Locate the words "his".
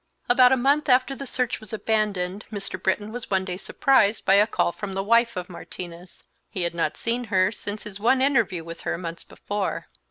7.83-7.99